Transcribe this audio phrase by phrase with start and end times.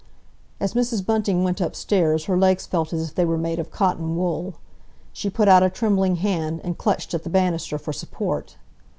[0.59, 1.05] As Mrs.
[1.05, 4.55] Bunting went upstairs her legs felt as if they were made of cotton wool.
[5.13, 8.57] She put out a trembling hand, and clutched at the banister for support.